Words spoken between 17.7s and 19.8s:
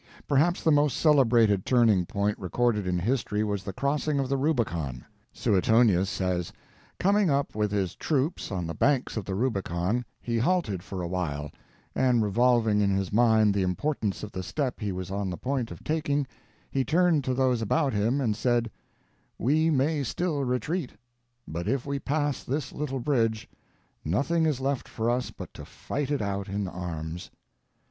him and said, "We